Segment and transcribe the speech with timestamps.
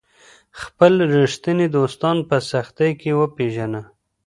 [0.61, 3.81] خپل ریښتیني دوستان په سختۍ کي وپیژنه.